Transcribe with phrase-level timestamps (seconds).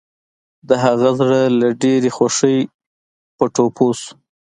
[0.67, 2.59] د هغه زړه له ډېرې خوښۍ
[3.37, 4.11] پر ټوپو شو.